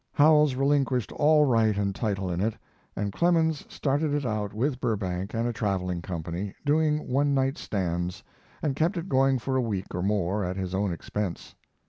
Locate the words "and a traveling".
5.35-6.01